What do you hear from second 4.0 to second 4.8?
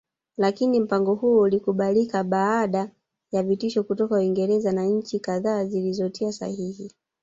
Uingereza